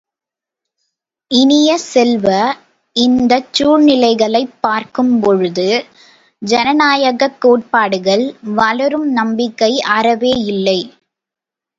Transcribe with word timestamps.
இனிய 1.31 1.77
செல்வ, 1.83 2.27
இந்தச் 2.95 3.53
சூழ்நிலைகளைப் 3.53 4.55
பார்க்கும் 4.59 5.19
பொழுது 5.19 5.67
ஜனநாயகக் 6.41 7.37
கோட்பாடுகள் 7.39 8.25
வளரும் 8.55 9.07
நம்பிக்கை 9.11 9.71
அறவே 9.91 10.33
இல்லை. 10.47 10.79